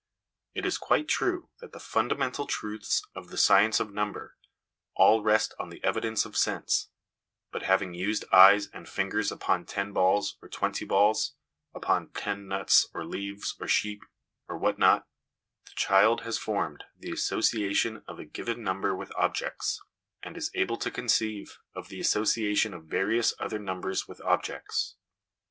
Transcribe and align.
It 0.55 0.65
is 0.65 0.79
quite 0.79 1.07
true 1.07 1.49
that 1.59 1.73
the 1.73 1.79
fundamental 1.79 2.47
truths 2.47 3.03
of 3.13 3.27
the 3.29 3.37
science 3.37 3.79
of 3.79 3.93
number 3.93 4.35
all 4.95 5.21
rest 5.21 5.53
on 5.59 5.69
the 5.69 5.83
evidence 5.83 6.25
of 6.25 6.35
sense; 6.35 6.89
but, 7.51 7.61
having 7.61 7.93
used 7.93 8.25
eyes 8.33 8.65
and 8.73 8.89
fingers 8.89 9.31
upon 9.31 9.67
ten 9.67 9.93
balls 9.93 10.37
or 10.41 10.47
twenty 10.49 10.85
balls, 10.85 11.35
upon 11.75 12.09
ten 12.15 12.47
nuts, 12.47 12.87
or 12.95 13.05
leaves, 13.05 13.55
or 13.59 13.67
sheep, 13.67 14.01
or 14.47 14.57
what 14.57 14.79
not, 14.79 15.05
the 15.65 15.75
child 15.75 16.21
has 16.21 16.39
formed 16.39 16.83
the 16.97 17.11
association 17.11 18.01
of 18.07 18.17
a 18.17 18.25
given 18.25 18.63
number 18.63 18.95
with 18.95 19.13
objects, 19.15 19.83
and 20.23 20.35
is 20.35 20.49
able 20.55 20.77
to 20.77 20.89
conceive 20.89 21.59
of 21.75 21.89
the 21.89 21.99
association 21.99 22.73
of 22.73 22.85
various 22.85 23.35
other 23.37 23.59
numbers 23.59 24.07
with 24.07 24.19
objects. 24.21 24.95